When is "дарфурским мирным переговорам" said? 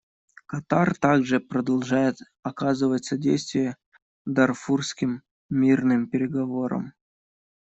4.25-6.93